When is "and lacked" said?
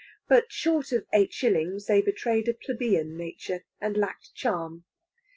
3.79-4.33